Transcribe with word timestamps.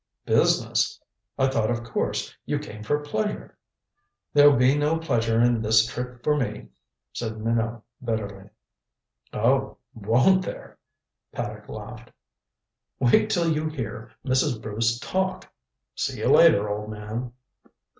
"Business? 0.25 0.99
I 1.37 1.47
thought, 1.47 1.69
of 1.69 1.83
course, 1.83 2.35
you 2.43 2.57
came 2.57 2.81
for 2.81 2.99
pleasure." 3.01 3.55
"There'll 4.33 4.55
be 4.57 4.75
no 4.75 4.97
pleasure 4.97 5.39
in 5.39 5.61
this 5.61 5.85
trip 5.85 6.23
for 6.23 6.35
me," 6.35 6.69
said 7.13 7.37
Minot 7.37 7.83
bitterly. 8.03 8.49
"Oh, 9.31 9.77
won't 9.93 10.43
there?" 10.43 10.79
Paddock 11.31 11.69
laughed. 11.69 12.09
"Wait 12.99 13.29
till 13.29 13.51
you 13.51 13.67
hear 13.69 14.09
Mrs. 14.25 14.59
Bruce 14.59 14.97
talk. 14.99 15.47
See 15.93 16.17
you 16.17 16.29
later, 16.31 16.67
old 16.67 16.89
man." 16.89 17.33